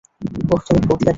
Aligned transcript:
ওহ, 0.49 0.59
তুমি 0.67 0.81
বদলে 0.81 0.99
গেছ। 0.99 1.09